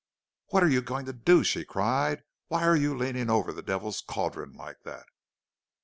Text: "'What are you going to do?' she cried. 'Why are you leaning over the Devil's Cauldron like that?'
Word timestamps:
"'What 0.47 0.63
are 0.63 0.67
you 0.67 0.81
going 0.81 1.05
to 1.05 1.13
do?' 1.13 1.43
she 1.43 1.63
cried. 1.63 2.23
'Why 2.47 2.63
are 2.63 2.75
you 2.75 2.97
leaning 2.97 3.29
over 3.29 3.53
the 3.53 3.61
Devil's 3.61 4.01
Cauldron 4.01 4.53
like 4.53 4.81
that?' 4.81 5.05